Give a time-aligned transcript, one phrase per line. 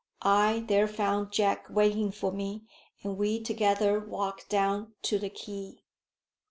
[0.23, 2.63] I there found Jack waiting for me,
[3.03, 5.83] and we together walked down to the quay.